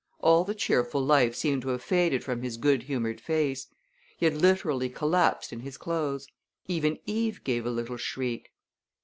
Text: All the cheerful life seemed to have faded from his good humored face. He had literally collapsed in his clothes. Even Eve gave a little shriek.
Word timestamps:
All 0.19 0.43
the 0.43 0.55
cheerful 0.55 1.05
life 1.05 1.35
seemed 1.35 1.61
to 1.61 1.67
have 1.69 1.83
faded 1.83 2.23
from 2.23 2.41
his 2.41 2.57
good 2.57 2.81
humored 2.81 3.21
face. 3.21 3.67
He 4.17 4.25
had 4.25 4.33
literally 4.33 4.89
collapsed 4.89 5.53
in 5.53 5.59
his 5.59 5.77
clothes. 5.77 6.25
Even 6.67 6.97
Eve 7.05 7.43
gave 7.43 7.67
a 7.67 7.69
little 7.69 7.97
shriek. 7.97 8.49